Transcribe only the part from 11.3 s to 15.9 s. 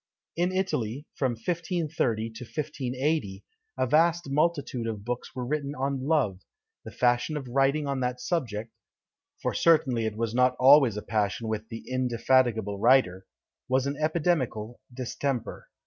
with the indefatigable writer) was an epidemical distemper.